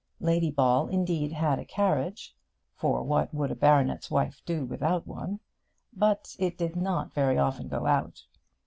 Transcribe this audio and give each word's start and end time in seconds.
Lady 0.19 0.49
Ball 0.49 0.87
indeed 0.87 1.31
had 1.31 1.59
a 1.59 1.63
carriage 1.63 2.35
for 2.73 3.03
what 3.03 3.31
would 3.35 3.51
a 3.51 3.55
baronet's 3.55 4.09
wife 4.09 4.41
do 4.47 4.65
without 4.65 5.05
one? 5.05 5.39
but 5.93 6.35
it 6.39 6.57
did 6.57 6.75
not 6.75 7.13
very 7.13 7.37
often 7.37 7.67
go 7.67 7.85
out. 7.85 8.25